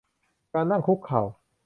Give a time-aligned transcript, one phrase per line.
[0.53, 1.21] การนั่งคุกเข่า